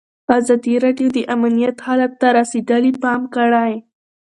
[0.37, 3.73] ازادي راډیو د امنیت حالت ته رسېدلي پام کړی.